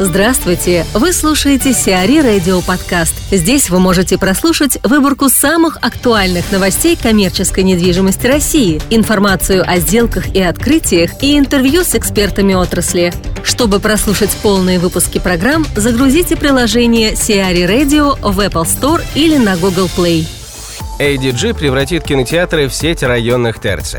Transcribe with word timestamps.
Здравствуйте! 0.00 0.84
Вы 0.92 1.12
слушаете 1.12 1.72
Сиари 1.72 2.18
Радио 2.18 2.60
Подкаст. 2.62 3.14
Здесь 3.30 3.70
вы 3.70 3.78
можете 3.78 4.18
прослушать 4.18 4.76
выборку 4.82 5.28
самых 5.28 5.76
актуальных 5.82 6.50
новостей 6.50 6.98
коммерческой 7.00 7.62
недвижимости 7.62 8.26
России, 8.26 8.82
информацию 8.90 9.62
о 9.64 9.78
сделках 9.78 10.34
и 10.34 10.42
открытиях 10.42 11.22
и 11.22 11.38
интервью 11.38 11.84
с 11.84 11.94
экспертами 11.94 12.54
отрасли. 12.54 13.12
Чтобы 13.44 13.78
прослушать 13.78 14.36
полные 14.42 14.80
выпуски 14.80 15.20
программ, 15.20 15.64
загрузите 15.76 16.34
приложение 16.34 17.14
Сиари 17.14 17.62
Radio 17.62 18.18
в 18.20 18.40
Apple 18.40 18.64
Store 18.64 19.00
или 19.14 19.36
на 19.36 19.56
Google 19.56 19.88
Play. 19.96 20.26
ADG 20.98 21.54
превратит 21.54 22.02
кинотеатры 22.02 22.66
в 22.66 22.74
сеть 22.74 23.04
районных 23.04 23.60
ТРЦ. 23.60 23.98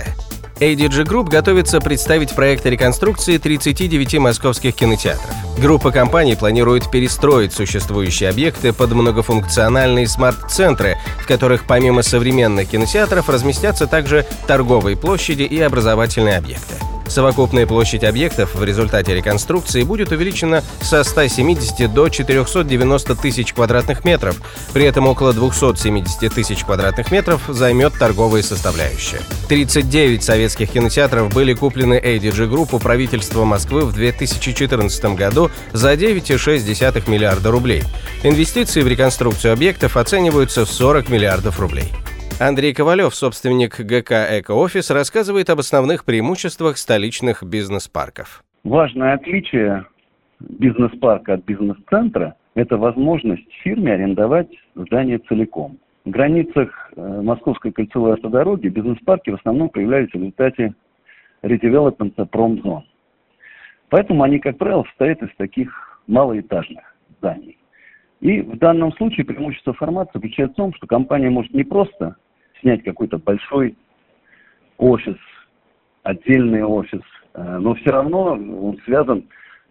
ADG 0.59 1.03
Group 1.05 1.29
готовится 1.29 1.81
представить 1.81 2.33
проект 2.33 2.65
реконструкции 2.65 3.37
39 3.37 4.19
московских 4.19 4.73
кинотеатров. 4.75 5.35
Группа 5.57 5.91
компаний 5.91 6.35
планирует 6.35 6.89
перестроить 6.89 7.53
существующие 7.53 8.29
объекты 8.29 8.71
под 8.71 8.93
многофункциональные 8.93 10.07
смарт-центры, 10.07 10.97
в 11.21 11.27
которых 11.27 11.65
помимо 11.65 12.03
современных 12.03 12.69
кинотеатров 12.69 13.27
разместятся 13.29 13.85
также 13.85 14.25
торговые 14.47 14.95
площади 14.95 15.43
и 15.43 15.59
образовательные 15.59 16.37
объекты. 16.37 16.75
Совокупная 17.07 17.65
площадь 17.65 18.03
объектов 18.03 18.55
в 18.55 18.63
результате 18.63 19.15
реконструкции 19.15 19.83
будет 19.83 20.11
увеличена 20.11 20.63
со 20.81 21.03
170 21.03 21.93
до 21.93 22.09
490 22.09 23.15
тысяч 23.15 23.53
квадратных 23.53 24.03
метров. 24.03 24.41
При 24.73 24.85
этом 24.85 25.07
около 25.07 25.33
270 25.33 26.33
тысяч 26.33 26.63
квадратных 26.63 27.11
метров 27.11 27.41
займет 27.47 27.93
торговые 27.97 28.43
составляющие. 28.43 29.21
39 29.47 30.23
советских 30.23 30.71
кинотеатров 30.71 31.33
были 31.33 31.53
куплены 31.53 31.99
ADG 32.03 32.49
Group 32.49 32.69
у 32.73 32.79
правительства 32.79 33.45
Москвы 33.45 33.85
в 33.85 33.93
2014 33.93 35.05
году 35.15 35.51
за 35.73 35.93
9,6 35.93 37.09
миллиарда 37.09 37.51
рублей. 37.51 37.83
Инвестиции 38.23 38.81
в 38.81 38.87
реконструкцию 38.87 39.53
объектов 39.53 39.97
оцениваются 39.97 40.65
в 40.65 40.71
40 40.71 41.09
миллиардов 41.09 41.59
рублей. 41.59 41.93
Андрей 42.37 42.73
Ковалев, 42.73 43.15
собственник 43.15 43.79
ГК 43.79 44.41
«Эко-офис», 44.41 44.91
рассказывает 44.91 45.49
об 45.49 45.59
основных 45.59 46.03
преимуществах 46.03 46.77
столичных 46.77 47.43
бизнес-парков. 47.43 48.43
Важное 48.65 49.13
отличие 49.13 49.85
бизнес-парка 50.41 51.35
от 51.35 51.45
бизнес-центра– 51.45 52.35
это 52.55 52.75
возможность 52.75 53.49
фирме 53.63 53.93
арендовать 53.93 54.49
здание 54.75 55.19
целиком. 55.19 55.77
В 56.03 56.09
границах 56.09 56.91
э, 56.97 57.21
Московской 57.21 57.71
кольцевой 57.71 58.15
автодороги 58.15 58.67
бизнес-парки 58.67 59.29
в 59.29 59.35
основном 59.35 59.69
появляются 59.69 60.17
в 60.17 60.21
результате 60.21 60.73
редевелопмента 61.41 62.25
промзон. 62.25 62.83
Поэтому 63.87 64.23
они, 64.23 64.39
как 64.39 64.57
правило, 64.57 64.83
состоят 64.89 65.23
из 65.23 65.33
таких 65.37 66.01
малоэтажных 66.07 66.83
зданий. 67.17 67.57
И 68.19 68.41
в 68.41 68.57
данном 68.57 68.91
случае 68.93 69.25
преимущество 69.25 69.73
формата 69.73 70.11
заключается 70.13 70.53
в 70.53 70.57
том, 70.57 70.73
что 70.73 70.85
компания 70.85 71.29
может 71.29 71.53
не 71.53 71.63
просто 71.63 72.17
снять 72.65 72.83
какой-то 72.83 73.19
большой 73.19 73.75
офис, 74.79 75.17
отдельный 76.01 76.63
офис, 76.63 77.01
э, 77.35 77.57
но 77.59 77.75
все 77.75 77.91
равно 77.91 78.31
он 78.33 78.79
связан 78.85 79.25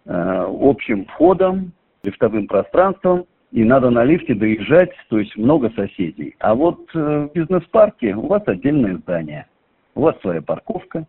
э, 0.05 0.45
общим 0.47 1.05
входом, 1.05 1.73
лифтовым 2.03 2.47
пространством, 2.47 3.25
и 3.51 3.65
надо 3.65 3.89
на 3.89 4.05
лифте 4.05 4.33
доезжать, 4.33 4.93
то 5.09 5.19
есть 5.19 5.35
много 5.35 5.69
соседей. 5.71 6.35
А 6.39 6.55
вот 6.55 6.89
э, 6.95 7.27
в 7.29 7.33
бизнес-парке 7.33 8.15
у 8.15 8.27
вас 8.27 8.43
отдельное 8.47 8.95
здание, 8.97 9.47
у 9.93 10.01
вас 10.01 10.15
своя 10.21 10.41
парковка. 10.41 11.05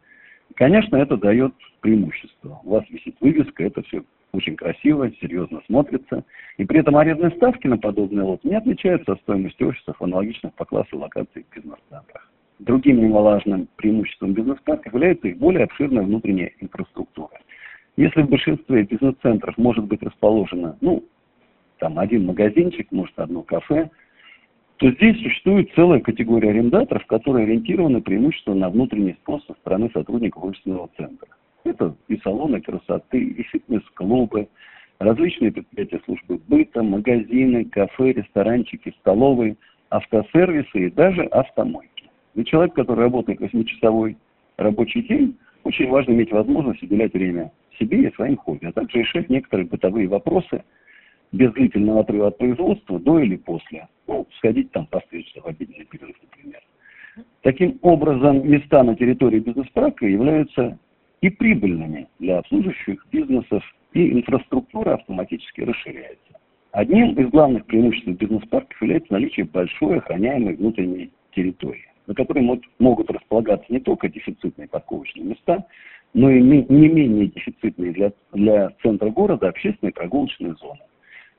Конечно, 0.56 0.96
это 0.96 1.16
дает 1.16 1.54
преимущество. 1.80 2.60
У 2.64 2.70
вас 2.70 2.84
висит 2.90 3.14
вывеска, 3.20 3.62
это 3.62 3.82
все 3.82 4.02
очень 4.36 4.56
красиво, 4.56 5.10
серьезно 5.20 5.62
смотрится. 5.66 6.24
И 6.58 6.64
при 6.64 6.80
этом 6.80 6.96
арендные 6.96 7.30
ставки 7.32 7.66
на 7.66 7.78
подобный 7.78 8.22
лот 8.22 8.44
не 8.44 8.54
отличаются 8.54 9.12
от 9.12 9.20
стоимости 9.20 9.62
офисов, 9.62 10.00
аналогичных 10.00 10.52
по 10.54 10.64
классу 10.64 10.98
локаций 10.98 11.44
в 11.50 11.54
бизнес-центрах. 11.54 12.30
Другим 12.58 13.02
немаловажным 13.02 13.68
преимуществом 13.76 14.32
бизнес-парков 14.32 14.92
является 14.92 15.28
их 15.28 15.38
более 15.38 15.64
обширная 15.64 16.02
внутренняя 16.02 16.52
инфраструктура. 16.60 17.38
Если 17.96 18.22
в 18.22 18.28
большинстве 18.28 18.82
бизнес-центров 18.82 19.56
может 19.58 19.84
быть 19.84 20.02
расположено, 20.02 20.76
ну, 20.80 21.04
там 21.78 21.98
один 21.98 22.26
магазинчик, 22.26 22.90
может 22.92 23.18
одно 23.18 23.42
кафе, 23.42 23.90
то 24.76 24.90
здесь 24.90 25.16
существует 25.22 25.70
целая 25.74 26.00
категория 26.00 26.50
арендаторов, 26.50 27.06
которые 27.06 27.44
ориентированы 27.44 28.02
преимущественно 28.02 28.56
на 28.56 28.70
внутренний 28.70 29.14
спрос 29.14 29.44
со 29.46 29.54
стороны 29.54 29.90
сотрудников 29.92 30.44
офисного 30.44 30.90
центра. 30.96 31.28
Это 31.66 31.96
и 32.06 32.16
салоны 32.18 32.60
красоты, 32.60 33.18
и 33.18 33.42
фитнес-клубы, 33.42 34.48
различные 35.00 35.50
предприятия 35.50 36.00
службы 36.04 36.40
быта, 36.46 36.82
магазины, 36.82 37.64
кафе, 37.64 38.12
ресторанчики, 38.12 38.94
столовые, 39.00 39.56
автосервисы 39.90 40.86
и 40.86 40.90
даже 40.90 41.22
автомойки. 41.24 42.08
Для 42.34 42.44
человека, 42.44 42.82
который 42.82 43.00
работает 43.00 43.40
8-часовой 43.40 44.16
рабочий 44.58 45.02
день, 45.02 45.36
очень 45.64 45.88
важно 45.88 46.12
иметь 46.12 46.30
возможность 46.30 46.82
уделять 46.82 47.12
время 47.12 47.50
себе 47.78 48.04
и 48.04 48.14
своим 48.14 48.36
хобби, 48.36 48.66
а 48.66 48.72
также 48.72 48.98
решать 48.98 49.28
некоторые 49.28 49.66
бытовые 49.66 50.06
вопросы 50.06 50.62
без 51.32 51.52
длительного 51.52 52.00
отрыва 52.00 52.28
от 52.28 52.38
производства 52.38 53.00
до 53.00 53.18
или 53.18 53.36
после. 53.36 53.88
Ну, 54.06 54.26
сходить 54.38 54.70
там 54.70 54.86
постричься 54.86 55.40
в 55.40 55.46
обеденный 55.46 55.84
перерыв, 55.84 56.16
например. 56.22 56.60
Таким 57.42 57.78
образом, 57.82 58.48
места 58.48 58.82
на 58.84 58.94
территории 58.94 59.40
бизнес-парка 59.40 60.06
являются 60.06 60.78
и 61.20 61.30
прибыльными 61.30 62.08
для 62.18 62.38
обслуживающих 62.38 63.06
бизнесов, 63.10 63.62
и 63.92 64.12
инфраструктура 64.12 64.94
автоматически 64.94 65.62
расширяется. 65.62 66.20
Одним 66.72 67.14
из 67.14 67.30
главных 67.30 67.64
преимуществ 67.64 68.08
бизнес-парков 68.08 68.80
является 68.82 69.12
наличие 69.12 69.46
большой 69.46 69.98
охраняемой 69.98 70.56
внутренней 70.56 71.10
территории, 71.34 71.86
на 72.06 72.14
которой 72.14 72.60
могут 72.78 73.10
располагаться 73.10 73.72
не 73.72 73.80
только 73.80 74.08
дефицитные 74.08 74.68
парковочные 74.68 75.24
места, 75.24 75.66
но 76.12 76.30
и 76.30 76.42
не 76.42 76.88
менее 76.88 77.28
дефицитные 77.28 77.92
для, 77.92 78.12
для 78.32 78.70
центра 78.82 79.08
города 79.08 79.48
общественные 79.48 79.92
прогулочные 79.92 80.54
зоны. 80.54 80.80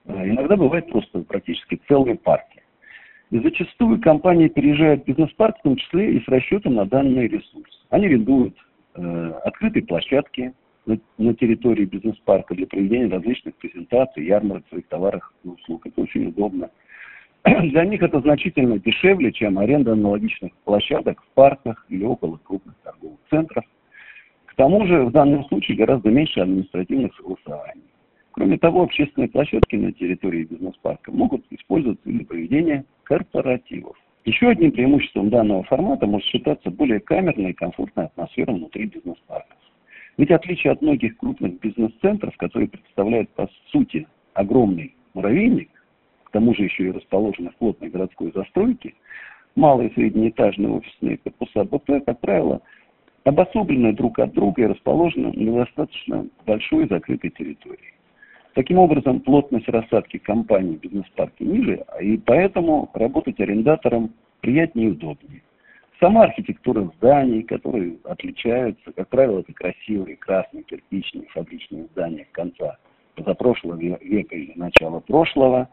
А 0.07 0.27
иногда 0.27 0.55
бывает 0.55 0.89
просто 0.89 1.19
практически 1.19 1.79
целые 1.87 2.15
парки. 2.15 2.61
И 3.29 3.39
зачастую 3.39 4.01
компании 4.01 4.47
переезжают 4.47 5.03
в 5.03 5.05
бизнес-парк, 5.05 5.57
в 5.59 5.63
том 5.63 5.75
числе 5.75 6.13
и 6.13 6.23
с 6.23 6.27
расчетом 6.27 6.75
на 6.75 6.85
данный 6.85 7.27
ресурс. 7.27 7.85
Они 7.89 8.07
арендуют 8.07 8.55
Э, 8.57 8.66
открытой 8.97 9.83
площадки 9.83 10.53
на 10.85 11.33
территории 11.35 11.85
бизнес-парка 11.85 12.55
для 12.55 12.65
проведения 12.65 13.13
различных 13.13 13.55
презентаций, 13.55 14.25
ярмарок 14.25 14.63
своих 14.69 14.87
товаров 14.87 15.33
и 15.43 15.49
услуг. 15.49 15.85
Это 15.85 16.01
очень 16.01 16.27
удобно. 16.27 16.69
Для 17.43 17.85
них 17.85 18.01
это 18.01 18.19
значительно 18.21 18.79
дешевле, 18.79 19.31
чем 19.31 19.59
аренда 19.59 19.93
аналогичных 19.93 20.53
площадок 20.63 21.21
в 21.21 21.27
парках 21.33 21.85
или 21.89 22.03
около 22.03 22.37
крупных 22.37 22.75
торговых 22.83 23.19
центров. 23.29 23.65
К 24.45 24.55
тому 24.55 24.85
же 24.87 25.03
в 25.05 25.11
данном 25.11 25.45
случае 25.45 25.77
гораздо 25.77 26.09
меньше 26.09 26.39
административных 26.39 27.15
согласований. 27.15 27.83
Кроме 28.31 28.57
того, 28.57 28.83
общественные 28.83 29.29
площадки 29.29 29.75
на 29.75 29.91
территории 29.91 30.43
бизнес-парка 30.43 31.11
могут 31.11 31.45
использоваться 31.49 32.03
для 32.05 32.25
проведения 32.25 32.85
корпоративов. 33.03 33.97
Еще 34.27 34.49
одним 34.49 34.73
преимуществом 34.73 35.29
данного 35.29 35.63
формата 35.63 36.05
может 36.05 36.27
считаться 36.27 36.69
более 36.69 36.99
камерная 36.99 37.51
и 37.51 37.53
комфортная 37.53 38.07
атмосфера 38.07 38.51
внутри 38.51 38.83
бизнес-парков. 38.87 39.57
Ведь 40.17 40.31
отличие 40.31 40.73
от 40.73 40.81
многих 40.81 41.15
крупных 41.15 41.57
бизнес-центров, 41.61 42.35
которые 42.35 42.67
представляют 42.67 43.29
по 43.29 43.49
сути 43.71 44.05
огромный 44.33 44.93
муравейник, 45.13 45.69
к 46.25 46.31
тому 46.31 46.53
же 46.53 46.63
еще 46.63 46.87
и 46.87 46.91
расположены 46.91 47.51
в 47.51 47.55
плотной 47.55 47.87
городской 47.87 48.33
застройке, 48.35 48.95
малые 49.55 49.91
и 49.91 49.93
среднеэтажные 49.93 50.73
офисные 50.73 51.19
корпуса 51.19 51.63
БП, 51.63 52.05
как 52.05 52.19
правило, 52.19 52.61
обособлены 53.23 53.93
друг 53.93 54.19
от 54.19 54.33
друга 54.33 54.63
и 54.63 54.67
расположены 54.67 55.31
на 55.31 55.63
достаточно 55.63 56.27
большой 56.45 56.89
закрытой 56.89 57.29
территории. 57.29 57.96
Таким 58.57 58.79
образом, 58.79 59.19
плотность 59.19 59.69
рассадки 59.69 60.17
компаний 60.17 60.77
в 60.77 60.79
бизнес-парке 60.79 61.45
ниже, 61.45 61.85
а 61.89 62.01
и 62.01 62.17
поэтому 62.17 62.89
работать 62.95 63.39
арендатором 63.39 64.15
приятнее 64.41 64.87
и 64.87 64.91
удобнее. 64.93 65.43
Сама 65.99 66.23
архитектура 66.23 66.89
зданий, 66.97 67.43
которые 67.43 67.97
отличаются, 68.03 68.91
как 68.93 69.09
правило, 69.09 69.41
это 69.41 69.53
красивые 69.53 70.17
красные 70.17 70.63
кирпичные 70.63 71.27
фабричные 71.27 71.85
здания 71.91 72.25
конца 72.31 72.77
позапрошлого 73.13 73.79
века 73.79 74.35
или 74.35 74.53
начала 74.55 75.01
прошлого, 75.01 75.69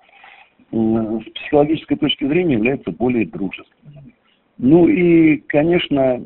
с 0.71 1.31
психологической 1.37 1.97
точки 1.97 2.27
зрения 2.27 2.57
являются 2.57 2.91
более 2.91 3.25
дружественными. 3.25 4.15
Ну 4.59 4.89
и, 4.89 5.39
конечно, 5.39 6.23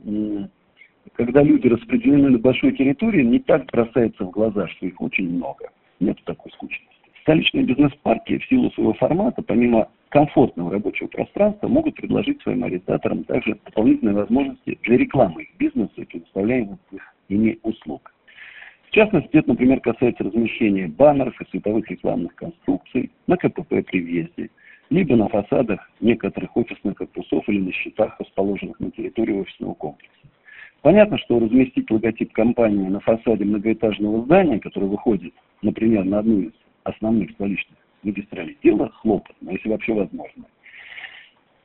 когда 1.12 1.40
люди 1.44 1.68
распределены 1.68 2.30
на 2.30 2.38
большой 2.38 2.72
территории, 2.72 3.22
не 3.22 3.38
так 3.38 3.66
бросается 3.66 4.24
в 4.24 4.32
глаза, 4.32 4.66
что 4.66 4.86
их 4.86 5.00
очень 5.00 5.30
много 5.30 5.68
нет 6.00 6.18
такой 6.24 6.50
скучности. 6.52 6.86
Столичные 7.22 7.64
бизнес-парки 7.64 8.38
в 8.38 8.46
силу 8.46 8.70
своего 8.70 8.94
формата, 8.94 9.42
помимо 9.42 9.88
комфортного 10.08 10.72
рабочего 10.72 11.08
пространства, 11.08 11.68
могут 11.68 11.96
предложить 11.96 12.40
своим 12.42 12.64
арендаторам 12.64 13.24
также 13.24 13.58
дополнительные 13.66 14.14
возможности 14.14 14.78
для 14.82 14.96
рекламы 14.96 15.42
их 15.42 15.56
бизнеса 15.58 15.92
и 15.96 16.04
предоставляемых 16.04 16.78
ими 17.28 17.58
услуг. 17.62 18.14
В 18.88 18.90
частности, 18.90 19.36
это, 19.36 19.48
например, 19.48 19.80
касается 19.80 20.24
размещения 20.24 20.88
баннеров 20.88 21.38
и 21.40 21.44
световых 21.50 21.90
рекламных 21.90 22.34
конструкций 22.34 23.10
на 23.26 23.36
КПП 23.36 23.84
при 23.84 24.00
въезде, 24.00 24.48
либо 24.88 25.14
на 25.14 25.28
фасадах 25.28 25.90
некоторых 26.00 26.56
офисных 26.56 26.96
корпусов 26.96 27.46
или 27.48 27.60
на 27.60 27.72
счетах, 27.72 28.18
расположенных 28.18 28.80
на 28.80 28.90
территории 28.90 29.40
офисного 29.40 29.74
комплекса. 29.74 30.14
Понятно, 30.80 31.18
что 31.18 31.38
разместить 31.38 31.90
логотип 31.90 32.32
компании 32.32 32.88
на 32.88 33.00
фасаде 33.00 33.44
многоэтажного 33.44 34.22
здания, 34.24 34.58
которое 34.58 34.86
выходит, 34.86 35.34
например, 35.62 36.04
на 36.04 36.20
одну 36.20 36.40
из 36.40 36.52
основных 36.84 37.30
столичных 37.32 37.78
магистралей, 38.02 38.56
дело 38.62 38.90
хлопотно, 38.90 39.50
если 39.50 39.68
вообще 39.68 39.92
возможно. 39.92 40.44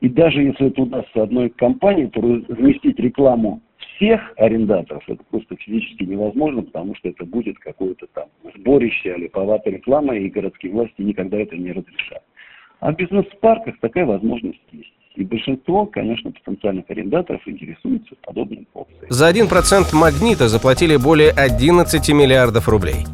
И 0.02 0.10
даже 0.10 0.42
если 0.42 0.68
это 0.68 0.82
удастся 0.82 1.24
одной 1.24 1.50
компании, 1.50 2.08
то 2.08 2.20
разместить 2.20 3.00
рекламу 3.00 3.62
всех 3.96 4.34
арендаторов 4.38 5.04
это 5.08 5.24
просто 5.30 5.56
физически 5.56 6.04
невозможно, 6.04 6.62
потому 6.64 6.96
что 6.96 7.10
это 7.10 7.26
будет 7.26 7.58
какое-то 7.60 8.08
там 8.14 8.26
сборище, 8.56 9.16
липоватая 9.16 9.76
реклама, 9.76 10.16
и 10.16 10.30
городские 10.30 10.74
власти 10.74 11.02
никогда 11.02 11.38
это 11.38 11.56
не 11.56 11.72
разрешат. 11.72 12.24
А 12.80 12.92
в 12.92 12.98
бизнес-парках 12.98 13.80
такая 13.80 14.06
возможность 14.06 14.60
есть. 14.74 14.94
И 15.16 15.24
большинство, 15.24 15.86
конечно, 15.86 16.32
потенциальных 16.32 16.90
арендаторов 16.90 17.48
интересуются 17.48 18.16
подобным 18.24 18.68
опцией. 18.74 19.08
За 19.10 19.32
1% 19.32 19.96
магнита 19.96 20.50
заплатили 20.50 20.98
более 20.98 21.32
11 21.32 22.10
миллиардов 22.10 22.68
рублей. 22.68 23.06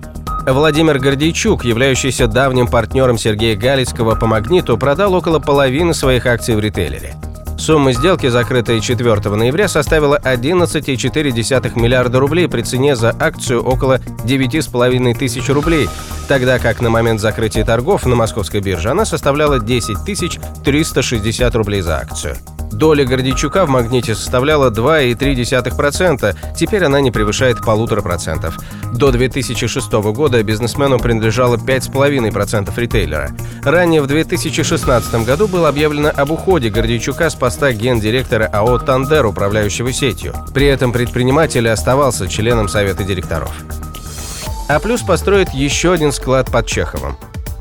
Владимир 0.45 0.99
Гордейчук, 0.99 1.65
являющийся 1.65 2.27
давним 2.27 2.67
партнером 2.67 3.17
Сергея 3.17 3.55
Галицкого 3.55 4.15
по 4.15 4.27
«Магниту», 4.27 4.77
продал 4.77 5.13
около 5.13 5.39
половины 5.39 5.93
своих 5.93 6.25
акций 6.25 6.55
в 6.55 6.59
ритейлере. 6.59 7.15
Сумма 7.57 7.91
сделки, 7.91 8.27
закрытая 8.27 8.79
4 8.79 9.35
ноября, 9.35 9.67
составила 9.67 10.17
11,4 10.17 11.79
миллиарда 11.79 12.19
рублей 12.19 12.47
при 12.47 12.61
цене 12.61 12.95
за 12.95 13.13
акцию 13.19 13.61
около 13.63 13.99
9,5 14.23 15.13
тысяч 15.17 15.49
рублей, 15.49 15.89
тогда 16.29 16.57
как 16.57 16.79
на 16.79 16.89
момент 16.89 17.19
закрытия 17.19 17.65
торгов 17.65 18.05
на 18.05 18.15
московской 18.15 18.61
бирже 18.61 18.89
она 18.89 19.03
составляла 19.03 19.59
10 19.59 19.97
360 20.63 21.55
рублей 21.55 21.81
за 21.81 21.97
акцию. 21.97 22.37
Доля 22.71 23.05
Гордичука 23.05 23.65
в 23.65 23.69
«Магните» 23.69 24.15
составляла 24.15 24.69
2,3%, 24.69 26.35
теперь 26.55 26.85
она 26.85 27.01
не 27.01 27.11
превышает 27.11 27.61
полутора 27.61 28.01
процентов. 28.01 28.57
До 28.93 29.11
2006 29.11 29.91
года 29.91 30.41
бизнесмену 30.43 30.99
принадлежало 30.99 31.57
5,5% 31.57 32.71
ритейлера. 32.79 33.31
Ранее 33.63 34.01
в 34.01 34.07
2016 34.07 35.25
году 35.25 35.47
было 35.47 35.69
объявлено 35.69 36.11
об 36.15 36.31
уходе 36.31 36.69
Гордичука 36.69 37.29
с 37.29 37.35
поста 37.35 37.71
гендиректора 37.71 38.45
АО 38.45 38.79
«Тандер», 38.79 39.25
управляющего 39.25 39.91
сетью. 39.91 40.33
При 40.53 40.67
этом 40.67 40.91
предприниматель 40.91 41.67
оставался 41.67 42.27
членом 42.27 42.69
совета 42.69 43.03
директоров. 43.03 43.51
А 44.67 44.79
плюс 44.79 45.01
построит 45.01 45.49
еще 45.49 45.93
один 45.93 46.11
склад 46.11 46.51
под 46.51 46.67
Чеховым. 46.67 47.17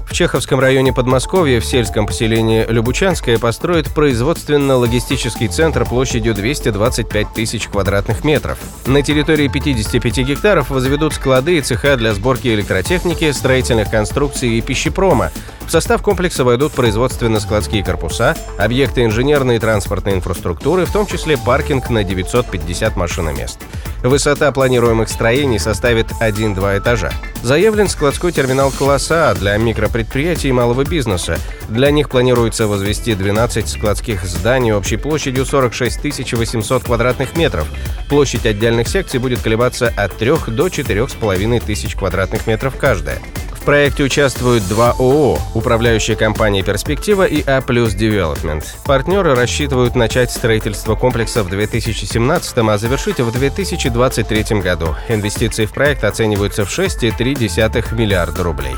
В 0.08 0.14
Чеховском 0.14 0.58
районе 0.58 0.94
Подмосковья 0.94 1.60
в 1.60 1.66
сельском 1.66 2.06
поселении 2.06 2.64
Любучанское 2.66 3.38
построит 3.38 3.88
производственно-логистический 3.90 5.48
центр 5.48 5.84
площадью 5.84 6.34
225 6.34 7.34
тысяч 7.34 7.68
квадратных 7.68 8.24
метров. 8.24 8.58
На 8.86 9.02
территории 9.02 9.48
55 9.48 10.18
гектаров 10.20 10.70
возведут 10.70 11.12
склады 11.12 11.58
и 11.58 11.60
цеха 11.60 11.96
для 11.96 12.14
сборки 12.14 12.48
электротехники, 12.48 13.30
строительных 13.32 13.90
конструкций 13.90 14.48
и 14.48 14.62
пищепрома, 14.62 15.30
в 15.68 15.70
состав 15.70 16.00
комплекса 16.00 16.44
войдут 16.44 16.72
производственно-складские 16.72 17.84
корпуса, 17.84 18.34
объекты 18.56 19.04
инженерной 19.04 19.56
и 19.56 19.58
транспортной 19.58 20.14
инфраструктуры, 20.14 20.86
в 20.86 20.92
том 20.92 21.04
числе 21.04 21.36
паркинг 21.36 21.90
на 21.90 22.04
950 22.04 22.96
машиномест. 22.96 23.60
Высота 24.02 24.50
планируемых 24.50 25.10
строений 25.10 25.58
составит 25.58 26.06
1-2 26.22 26.78
этажа. 26.78 27.12
Заявлен 27.42 27.88
складской 27.88 28.32
терминал 28.32 28.70
класса 28.70 29.30
А 29.30 29.34
для 29.34 29.58
микропредприятий 29.58 30.48
и 30.48 30.52
малого 30.52 30.84
бизнеса. 30.84 31.38
Для 31.68 31.90
них 31.90 32.08
планируется 32.08 32.66
возвести 32.66 33.14
12 33.14 33.68
складских 33.68 34.24
зданий 34.24 34.72
общей 34.72 34.96
площадью 34.96 35.44
46 35.44 36.32
800 36.32 36.84
квадратных 36.84 37.36
метров. 37.36 37.68
Площадь 38.08 38.46
отдельных 38.46 38.88
секций 38.88 39.20
будет 39.20 39.42
колебаться 39.42 39.92
от 39.94 40.16
3 40.16 40.30
до 40.46 40.68
4,5 40.68 41.62
тысяч 41.66 41.94
квадратных 41.94 42.46
метров 42.46 42.74
каждая 42.78 43.20
проекте 43.68 44.02
участвуют 44.02 44.66
два 44.66 44.92
ООО– 44.92 45.38
управляющая 45.54 46.16
компания 46.16 46.62
«Перспектива» 46.62 47.26
и 47.26 47.42
«А 47.46 47.60
плюс 47.60 47.92
Девелопмент». 47.92 48.78
Партнеры 48.86 49.34
рассчитывают 49.34 49.94
начать 49.94 50.30
строительство 50.30 50.94
комплекса 50.94 51.42
в 51.42 51.50
2017, 51.50 52.56
а 52.56 52.78
завершить 52.78 53.20
в 53.20 53.30
2023 53.30 54.60
году. 54.62 54.96
Инвестиции 55.10 55.66
в 55.66 55.72
проект 55.72 56.02
оцениваются 56.04 56.64
в 56.64 56.70
6,3 56.70 57.94
миллиарда 57.94 58.42
рублей. 58.42 58.74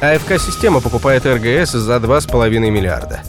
АФК-система 0.00 0.80
покупает 0.80 1.26
РГС 1.26 1.72
за 1.72 1.96
2,5 1.96 2.70
миллиарда. 2.70 3.24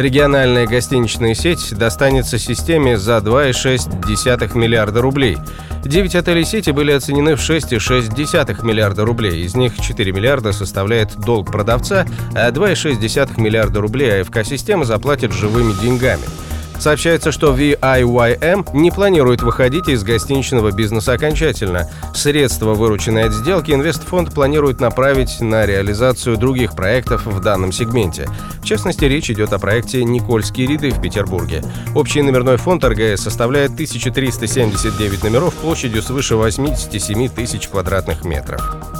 Региональная 0.00 0.66
гостиничная 0.66 1.34
сеть 1.34 1.74
достанется 1.76 2.38
системе 2.38 2.96
за 2.96 3.18
2,6 3.18 4.56
миллиарда 4.56 5.02
рублей. 5.02 5.36
9 5.84 6.14
отелей 6.14 6.46
сети 6.46 6.70
были 6.70 6.90
оценены 6.92 7.36
в 7.36 7.40
6,6 7.40 8.64
миллиарда 8.64 9.04
рублей. 9.04 9.44
Из 9.44 9.54
них 9.54 9.78
4 9.78 10.10
миллиарда 10.12 10.52
составляет 10.52 11.14
долг 11.18 11.52
продавца, 11.52 12.06
а 12.34 12.50
2,6 12.50 13.38
миллиарда 13.38 13.82
рублей 13.82 14.22
АФК-система 14.22 14.86
заплатит 14.86 15.34
живыми 15.34 15.74
деньгами– 15.82 16.24
Сообщается, 16.80 17.30
что 17.30 17.54
VIYM 17.54 18.70
не 18.72 18.90
планирует 18.90 19.42
выходить 19.42 19.88
из 19.88 20.02
гостиничного 20.02 20.72
бизнеса 20.72 21.12
окончательно. 21.12 21.90
Средства, 22.14 22.72
вырученные 22.72 23.26
от 23.26 23.34
сделки, 23.34 23.70
инвестфонд 23.70 24.32
планирует 24.32 24.80
направить 24.80 25.42
на 25.42 25.66
реализацию 25.66 26.38
других 26.38 26.74
проектов 26.74 27.26
в 27.26 27.38
данном 27.40 27.70
сегменте. 27.70 28.30
В 28.62 28.64
частности, 28.64 29.04
речь 29.04 29.30
идет 29.30 29.52
о 29.52 29.58
проекте 29.58 30.04
«Никольские 30.04 30.68
ряды» 30.68 30.90
в 30.90 31.02
Петербурге. 31.02 31.62
Общий 31.94 32.22
номерной 32.22 32.56
фонд 32.56 32.82
РГС 32.82 33.20
составляет 33.20 33.72
1379 33.72 35.22
номеров 35.22 35.52
площадью 35.56 36.00
свыше 36.00 36.36
87 36.36 37.28
тысяч 37.28 37.68
квадратных 37.68 38.24
метров. 38.24 38.99